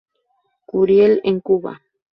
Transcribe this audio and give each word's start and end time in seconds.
Curiel 0.65 1.21
en 1.23 1.41
Cuba. 1.41 1.79